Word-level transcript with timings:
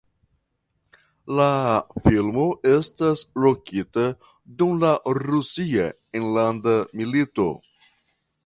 La 1.39 1.49
filmo 2.07 2.45
estas 2.71 3.23
lokita 3.45 4.07
dum 4.63 4.83
la 4.85 4.93
Rusia 5.21 5.89
enlanda 6.23 6.75
milito. 7.03 7.51